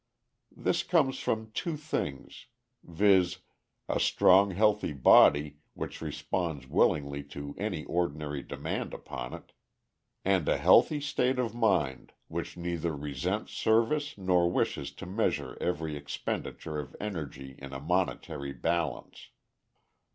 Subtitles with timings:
[0.57, 2.47] This comes from two things,
[2.83, 3.37] viz.,
[3.87, 9.51] a strong, healthy body which responds willingly to any ordinary demands upon it,
[10.25, 15.95] and a healthy state of mind which neither resents service nor wishes to measure every
[15.95, 19.29] expenditure of energy in a monetary balance.